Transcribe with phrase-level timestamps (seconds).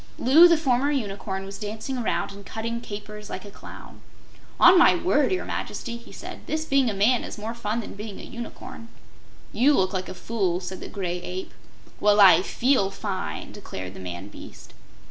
[0.17, 4.01] Loo the former Unicorn was dancing around and cutting capers like a clown.
[4.59, 7.93] "On my word, your Majesty," he said, "this being a man is more fun than
[7.93, 8.87] being a Unicorn."
[9.53, 11.53] "You look like a fool," said the Gray Ape.
[11.99, 14.73] "Well, I FEEL fine!" declared the man beast.